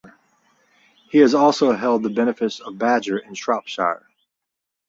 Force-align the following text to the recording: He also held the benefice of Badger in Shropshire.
He 1.11 1.23
also 1.31 1.73
held 1.73 2.01
the 2.01 2.09
benefice 2.09 2.59
of 2.59 2.79
Badger 2.79 3.19
in 3.19 3.35
Shropshire. 3.35 4.07